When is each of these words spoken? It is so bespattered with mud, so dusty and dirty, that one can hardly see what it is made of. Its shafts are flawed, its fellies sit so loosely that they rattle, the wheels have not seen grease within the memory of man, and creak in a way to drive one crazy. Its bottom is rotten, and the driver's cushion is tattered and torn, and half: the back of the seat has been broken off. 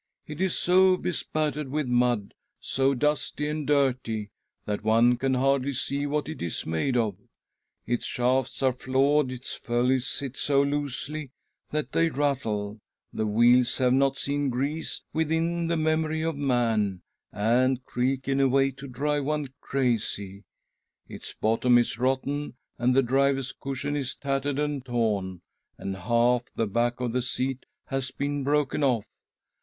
It 0.25 0.41
is 0.41 0.57
so 0.57 0.97
bespattered 0.97 1.69
with 1.69 1.87
mud, 1.87 2.33
so 2.59 2.95
dusty 2.95 3.47
and 3.47 3.67
dirty, 3.67 4.31
that 4.65 4.83
one 4.83 5.15
can 5.15 5.35
hardly 5.35 5.73
see 5.73 6.07
what 6.07 6.27
it 6.27 6.41
is 6.41 6.65
made 6.65 6.97
of. 6.97 7.17
Its 7.85 8.03
shafts 8.07 8.63
are 8.63 8.73
flawed, 8.73 9.31
its 9.31 9.53
fellies 9.53 10.07
sit 10.07 10.37
so 10.37 10.63
loosely 10.63 11.29
that 11.69 11.91
they 11.91 12.09
rattle, 12.09 12.79
the 13.13 13.27
wheels 13.27 13.77
have 13.77 13.93
not 13.93 14.17
seen 14.17 14.49
grease 14.49 15.03
within 15.13 15.67
the 15.67 15.77
memory 15.77 16.23
of 16.23 16.35
man, 16.35 17.03
and 17.31 17.85
creak 17.85 18.27
in 18.27 18.39
a 18.39 18.47
way 18.49 18.71
to 18.71 18.87
drive 18.87 19.25
one 19.25 19.49
crazy. 19.61 20.45
Its 21.07 21.31
bottom 21.31 21.77
is 21.77 21.99
rotten, 21.99 22.55
and 22.79 22.95
the 22.95 23.03
driver's 23.03 23.51
cushion 23.51 23.95
is 23.95 24.15
tattered 24.15 24.57
and 24.57 24.83
torn, 24.83 25.41
and 25.77 25.95
half: 25.95 26.41
the 26.55 26.65
back 26.65 26.99
of 26.99 27.11
the 27.13 27.21
seat 27.21 27.67
has 27.89 28.09
been 28.09 28.43
broken 28.43 28.83
off. 28.83 29.05